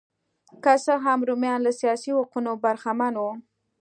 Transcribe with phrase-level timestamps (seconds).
[0.63, 3.31] که څه هم رومیان له سیاسي حقونو برخمن وو